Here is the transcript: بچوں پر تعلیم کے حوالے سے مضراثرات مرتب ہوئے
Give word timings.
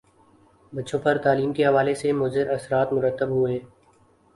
بچوں 0.73 0.99
پر 0.99 1.17
تعلیم 1.23 1.53
کے 1.53 1.65
حوالے 1.65 1.93
سے 1.95 2.11
مضراثرات 2.13 2.93
مرتب 2.93 3.29
ہوئے 3.29 3.59